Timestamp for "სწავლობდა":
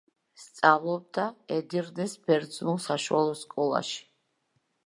0.43-1.25